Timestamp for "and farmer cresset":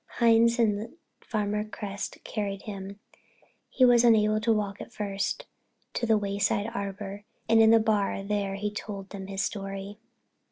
0.57-2.23